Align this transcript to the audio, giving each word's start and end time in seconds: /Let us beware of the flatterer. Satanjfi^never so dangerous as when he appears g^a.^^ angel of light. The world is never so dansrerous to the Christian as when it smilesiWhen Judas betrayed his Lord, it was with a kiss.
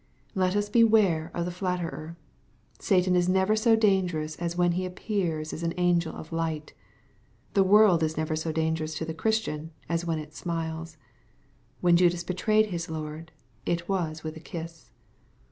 /Let 0.35 0.55
us 0.55 0.67
beware 0.67 1.29
of 1.31 1.45
the 1.45 1.51
flatterer. 1.51 2.17
Satanjfi^never 2.79 3.55
so 3.55 3.75
dangerous 3.75 4.35
as 4.37 4.57
when 4.57 4.71
he 4.71 4.83
appears 4.83 5.51
g^a.^^ 5.51 5.73
angel 5.77 6.15
of 6.15 6.31
light. 6.31 6.73
The 7.53 7.61
world 7.63 8.01
is 8.01 8.17
never 8.17 8.35
so 8.35 8.51
dansrerous 8.51 8.97
to 8.97 9.05
the 9.05 9.13
Christian 9.13 9.69
as 9.87 10.03
when 10.03 10.17
it 10.17 10.31
smilesiWhen 10.31 10.95
Judas 11.93 12.23
betrayed 12.23 12.71
his 12.71 12.89
Lord, 12.89 13.31
it 13.63 13.87
was 13.87 14.23
with 14.23 14.35
a 14.35 14.39
kiss. 14.39 14.89